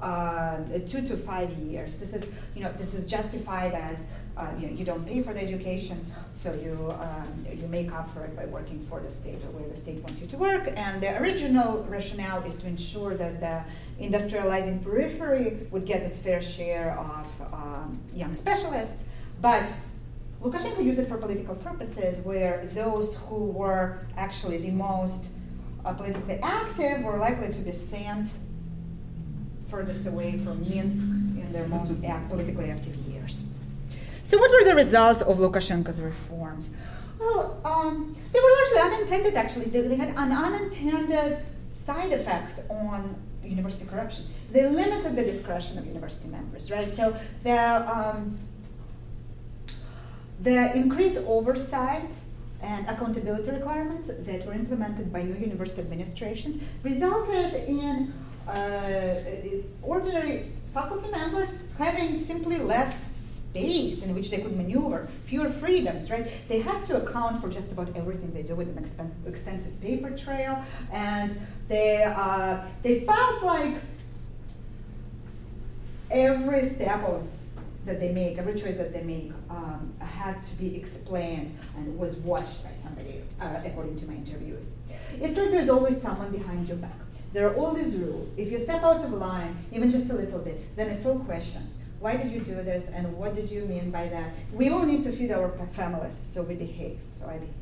[0.00, 1.98] uh, two to five years.
[2.00, 4.06] This is, you know, this is justified as
[4.36, 8.10] uh, you, know, you don't pay for the education, so you, um, you make up
[8.10, 10.70] for it by working for the state or where the state wants you to work.
[10.76, 13.62] And the original rationale is to ensure that the
[14.02, 19.04] industrializing periphery would get its fair share of um, young specialists.
[19.40, 19.66] But
[20.46, 25.30] Lukashenko used it for political purposes, where those who were actually the most
[25.84, 28.30] uh, politically active were likely to be sent
[29.68, 33.44] furthest away from Minsk in their most act, politically active years.
[34.22, 36.74] So, what were the results of Lukashenko's reforms?
[37.18, 39.66] Well, um, they were largely unintended, actually.
[39.66, 41.38] They, they, had an unintended
[41.74, 44.26] side effect on university corruption.
[44.52, 46.92] They limited the discretion of university members, right?
[46.92, 47.58] So, the,
[47.92, 48.38] um,
[50.42, 52.12] the increased oversight
[52.62, 58.12] and accountability requirements that were implemented by new university administrations resulted in
[58.48, 59.14] uh,
[59.82, 63.16] ordinary faculty members having simply less
[63.56, 66.26] space in which they could maneuver, fewer freedoms, right?
[66.48, 68.78] They had to account for just about everything they do with an
[69.26, 70.62] extensive paper trail,
[70.92, 73.74] and they uh, they felt like
[76.10, 77.26] every step of
[77.86, 82.16] that they make, every choice that they make, um, had to be explained and was
[82.16, 84.74] watched by somebody, uh, according to my interviews.
[85.20, 86.98] It's like there's always someone behind your back.
[87.32, 88.36] There are all these rules.
[88.36, 91.78] If you step out of line, even just a little bit, then it's all questions.
[92.00, 94.34] Why did you do this, and what did you mean by that?
[94.52, 96.98] We all need to feed our families, so we behave.
[97.18, 97.54] So I behave.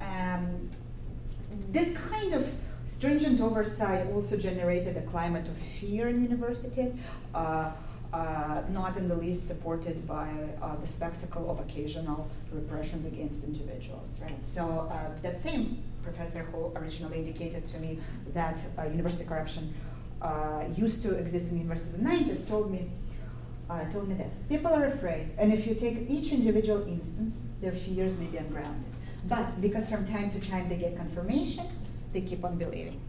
[0.00, 0.70] Um,
[1.70, 2.50] this kind of
[2.86, 6.90] stringent oversight also generated a climate of fear in universities.
[7.34, 7.70] Uh,
[8.14, 10.30] uh, not in the least supported by
[10.62, 14.46] uh, the spectacle of occasional repressions against individuals, right?
[14.46, 17.98] So uh, that same professor who originally indicated to me
[18.32, 19.74] that uh, university corruption
[20.22, 22.88] uh, used to exist in universities in the 90s told me,
[23.68, 24.44] uh, told me this.
[24.48, 28.92] People are afraid, and if you take each individual instance, their fears may be ungrounded.
[29.26, 31.66] But because from time to time they get confirmation,
[32.12, 33.00] they keep on believing.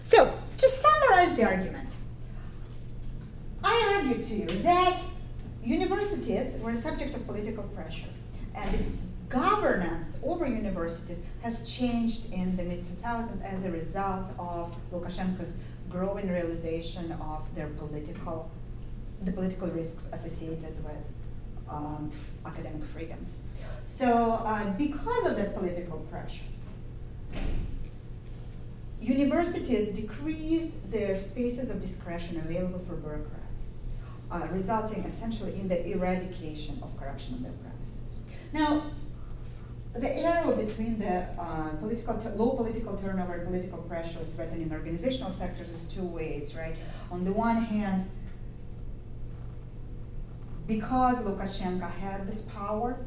[0.00, 1.92] So, to summarize the argument,
[3.64, 4.98] I argue to you that
[5.62, 8.08] universities were a subject of political pressure,
[8.54, 8.98] and
[9.28, 15.58] governance over universities has changed in the mid 2000s as a result of Lukashenko's
[15.88, 18.50] growing realization of their political,
[19.22, 21.04] the political risks associated with
[21.68, 22.10] um,
[22.44, 23.40] academic freedoms.
[23.86, 26.42] So, uh, because of that political pressure,
[29.00, 33.41] universities decreased their spaces of discretion available for bureaucrats
[34.32, 38.16] uh, resulting essentially in the eradication of corruption on their premises.
[38.52, 38.90] Now,
[39.94, 45.70] the arrow between the uh, political low political turnover and political pressure threatening organizational sectors
[45.70, 46.76] is two ways, right?
[47.10, 48.10] On the one hand,
[50.66, 53.04] because Lukashenko had this power,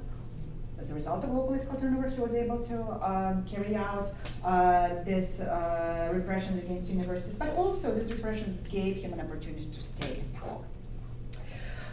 [0.78, 4.09] as a result of low political turnover, he was able to um, carry out
[4.43, 10.19] uh, this uh, against universities, but also these repressions gave him an opportunity to stay
[10.19, 10.63] in power.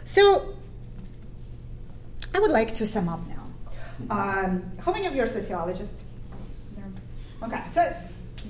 [0.05, 0.55] So
[2.33, 3.47] I would like to sum up now.
[4.09, 6.05] Um, how many of you are sociologists?
[7.41, 7.93] Okay, so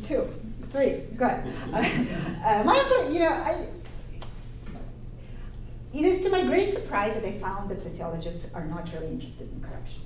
[0.04, 0.28] two,
[0.72, 1.44] three, good.
[2.44, 3.68] Uh, my, you know, I,
[5.94, 9.50] it is to my great surprise that I found that sociologists are not really interested
[9.50, 10.02] in corruption.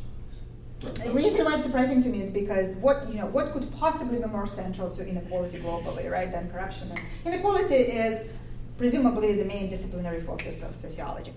[1.03, 4.19] The reason why it's surprising to me is because what you know what could possibly
[4.19, 6.91] be more central to inequality globally, right, than corruption?
[6.91, 8.29] And inequality is
[8.78, 11.34] presumably the main disciplinary focus of sociology.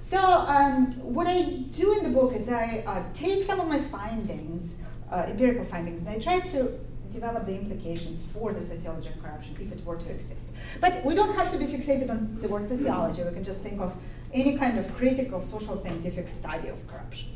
[0.00, 3.80] So um, what I do in the book is I uh, take some of my
[3.80, 4.76] findings,
[5.10, 6.78] uh, empirical findings, and I try to
[7.10, 10.46] develop the implications for the sociology of corruption if it were to exist.
[10.80, 13.22] But we don't have to be fixated on the word sociology.
[13.22, 13.96] We can just think of
[14.32, 17.28] any kind of critical social scientific study of corruption.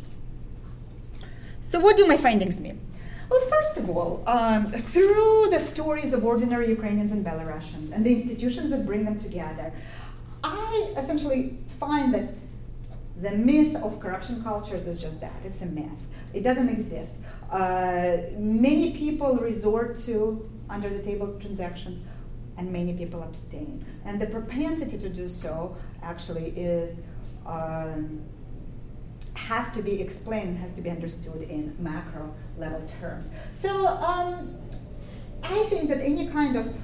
[1.61, 2.81] So what do my findings mean?
[3.31, 8.15] Well, first of all, um, through the stories of ordinary Ukrainians and Belarusians and the
[8.15, 9.73] institutions that bring them together,
[10.43, 12.31] I essentially find that
[13.21, 16.01] the myth of corruption cultures is just that it's a myth.
[16.33, 17.17] It doesn't exist.
[17.51, 22.03] Uh, many people resort to under the table transactions,
[22.57, 23.85] and many people abstain.
[24.07, 27.03] And the propensity to do so actually is.
[27.47, 28.23] Um,
[29.47, 33.33] has to be explained, has to be understood in macro level terms.
[33.53, 34.57] So um,
[35.43, 36.75] I think that any kind of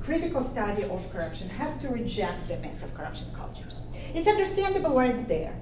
[0.00, 3.82] critical study of corruption has to reject the myth of corruption cultures.
[4.14, 5.54] It's understandable why it's there.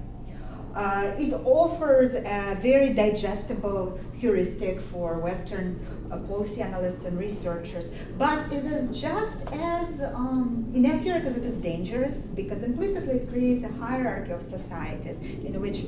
[0.75, 8.39] Uh, it offers a very digestible heuristic for Western uh, policy analysts and researchers, but
[8.53, 13.71] it is just as um, inaccurate as it is dangerous because implicitly it creates a
[13.73, 15.83] hierarchy of societies in which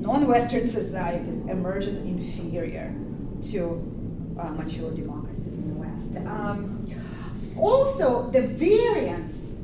[0.00, 2.94] non-Western societies emerges inferior
[3.42, 6.16] to uh, mature democracies in the West.
[6.26, 6.86] Um,
[7.56, 9.54] also, the variance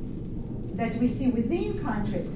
[0.75, 2.31] that we see within countries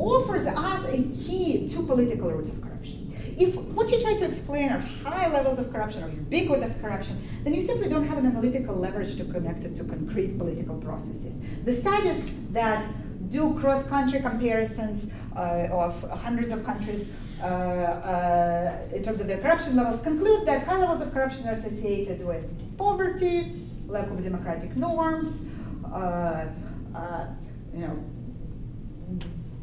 [0.00, 3.14] offers us a key to political roots of corruption.
[3.38, 7.54] If what you try to explain are high levels of corruption or ubiquitous corruption, then
[7.54, 11.38] you simply don't have an analytical leverage to connect it to concrete political processes.
[11.64, 12.84] The studies that
[13.28, 17.08] do cross-country comparisons uh, of hundreds of countries
[17.40, 21.52] uh, uh, in terms of their corruption levels conclude that high levels of corruption are
[21.52, 22.44] associated with
[22.76, 23.54] poverty,
[23.86, 25.48] lack of democratic norms,
[25.86, 26.46] uh,
[26.94, 27.26] uh,
[27.72, 28.04] you know,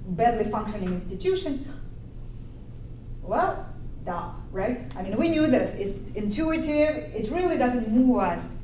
[0.07, 1.67] badly functioning institutions.
[3.21, 3.67] Well,
[4.05, 4.91] duh, right?
[4.95, 5.75] I mean, we knew this.
[5.75, 7.13] It's intuitive.
[7.13, 8.61] It really doesn't move us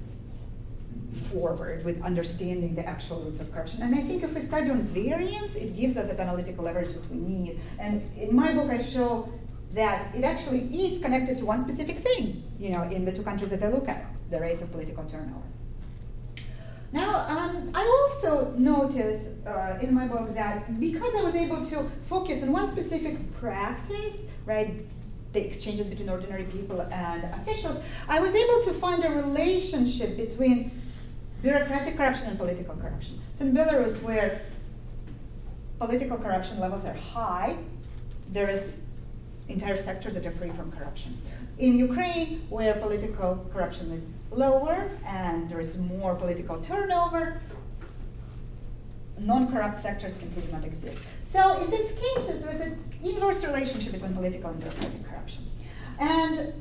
[1.32, 3.82] forward with understanding the actual roots of corruption.
[3.82, 7.10] And I think if we study on variance, it gives us that analytical leverage that
[7.12, 7.60] we need.
[7.78, 9.32] And in my book, I show
[9.74, 13.50] that it actually is connected to one specific thing, you know, in the two countries
[13.50, 15.42] that I look at, the rates of political turnover.
[16.94, 21.90] Now, um, I also notice uh, in my book that because I was able to
[22.06, 24.86] focus on one specific practice, right,
[25.34, 30.80] the exchanges between ordinary people and officials, I was able to find a relationship between
[31.42, 33.20] bureaucratic corruption and political corruption.
[33.34, 34.40] So in Belarus, where
[35.80, 37.58] political corruption levels are high,
[38.30, 38.86] there is
[39.50, 41.20] entire sectors that are free from corruption.
[41.58, 47.42] In Ukraine, where political corruption is lower and there is more political turnover,
[49.20, 50.98] non-corrupt sectors simply do not exist.
[51.22, 55.44] So in these cases, there is an inverse relationship between political and bureaucratic corruption.
[56.00, 56.54] And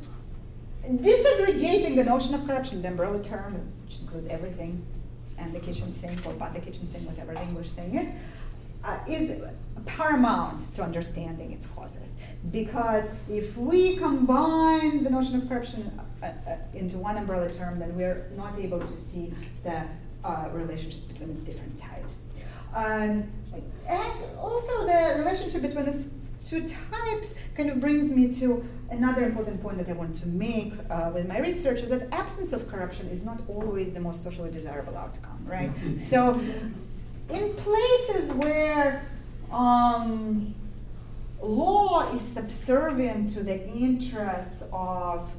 [0.87, 4.85] disaggregating the notion of corruption, the umbrella term, which includes everything,
[5.39, 8.07] and the kitchen sink, or but the kitchen sink, whatever the English saying is,
[8.85, 9.43] uh, is
[9.87, 12.11] paramount to understanding its causes.
[12.51, 17.97] Because if we combine the notion of corruption uh, uh, into one umbrella term, then
[17.97, 19.85] we're not able to see the
[20.25, 22.23] uh, relationships between its different types.
[22.75, 23.31] Um,
[23.89, 29.63] and also the relationship between its two types kind of brings me to another important
[29.63, 33.09] point that I want to make uh, with my research is that absence of corruption
[33.09, 35.71] is not always the most socially desirable outcome, right?
[35.99, 36.41] so
[37.33, 39.05] in places where
[39.51, 40.55] um,
[41.41, 45.31] law is subservient to the interests of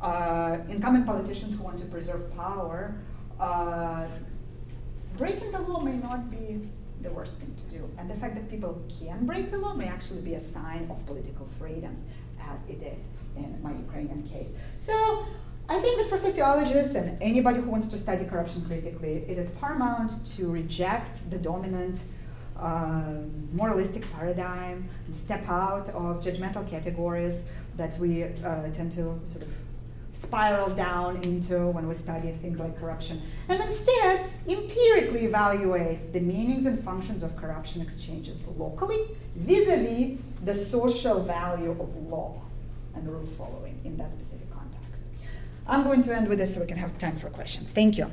[0.00, 2.94] uh, incumbent politicians who want to preserve power,
[3.40, 4.06] uh,
[5.16, 6.68] breaking the law may not be
[7.02, 7.88] the worst thing to do.
[7.98, 11.04] And the fact that people can break the law may actually be a sign of
[11.06, 12.00] political freedoms,
[12.40, 14.54] as it is in my Ukrainian case.
[14.78, 15.24] So
[15.70, 19.50] I think that for sociologists and anybody who wants to study corruption critically, it is
[19.50, 22.00] paramount to reject the dominant
[22.58, 23.02] uh,
[23.52, 29.52] moralistic paradigm and step out of judgmental categories that we uh, tend to sort of
[30.14, 36.66] spiral down into when we study things like corruption, and instead empirically evaluate the meanings
[36.66, 38.98] and functions of corruption exchanges locally
[39.36, 42.40] vis a vis the social value of law
[42.96, 44.47] and rule following in that specific.
[45.68, 47.72] I'm going to end with this so we can have time for questions.
[47.72, 48.10] Thank you.